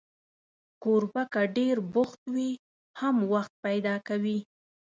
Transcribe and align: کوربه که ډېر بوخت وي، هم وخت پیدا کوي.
کوربه 0.83 1.23
که 1.33 1.41
ډېر 1.55 1.75
بوخت 1.93 2.21
وي، 2.33 2.49
هم 2.99 3.15
وخت 3.33 3.53
پیدا 3.65 3.95
کوي. 4.07 4.39